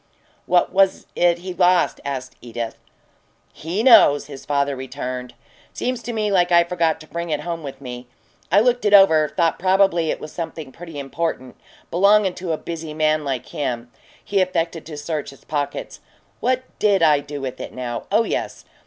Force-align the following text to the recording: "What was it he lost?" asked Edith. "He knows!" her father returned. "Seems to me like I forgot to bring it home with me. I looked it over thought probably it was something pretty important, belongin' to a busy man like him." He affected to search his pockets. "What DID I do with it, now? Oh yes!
"What 0.47 0.73
was 0.73 1.05
it 1.15 1.37
he 1.37 1.53
lost?" 1.53 2.01
asked 2.03 2.35
Edith. 2.41 2.75
"He 3.53 3.83
knows!" 3.83 4.25
her 4.25 4.37
father 4.37 4.75
returned. 4.75 5.35
"Seems 5.73 6.01
to 6.01 6.11
me 6.11 6.31
like 6.31 6.51
I 6.51 6.63
forgot 6.63 6.99
to 7.01 7.07
bring 7.07 7.29
it 7.29 7.41
home 7.41 7.61
with 7.61 7.79
me. 7.79 8.07
I 8.51 8.61
looked 8.61 8.83
it 8.83 8.95
over 8.95 9.27
thought 9.29 9.59
probably 9.59 10.09
it 10.09 10.19
was 10.19 10.31
something 10.33 10.71
pretty 10.71 10.97
important, 10.97 11.55
belongin' 11.91 12.33
to 12.37 12.51
a 12.51 12.57
busy 12.57 12.95
man 12.95 13.23
like 13.23 13.49
him." 13.49 13.91
He 14.25 14.41
affected 14.41 14.87
to 14.87 14.97
search 14.97 15.29
his 15.29 15.43
pockets. 15.43 15.99
"What 16.39 16.63
DID 16.79 17.03
I 17.03 17.19
do 17.19 17.39
with 17.39 17.59
it, 17.59 17.71
now? 17.71 18.07
Oh 18.11 18.23
yes! 18.23 18.65